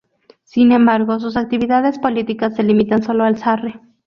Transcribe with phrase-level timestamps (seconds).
[0.45, 3.79] Sin embargo, sus actividades políticas se limitan solo al Sarre.